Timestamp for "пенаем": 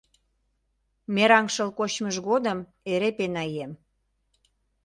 3.17-3.71